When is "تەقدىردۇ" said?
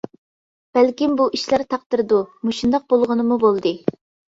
1.75-2.23